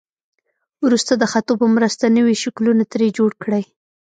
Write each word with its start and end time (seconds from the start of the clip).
وروسته 0.85 1.13
د 1.17 1.23
خطو 1.31 1.53
په 1.61 1.67
مرسته 1.75 2.03
نوي 2.17 2.35
شکلونه 2.43 2.83
ترې 2.91 3.07
جوړ 3.17 3.31
کړئ. 3.43 3.63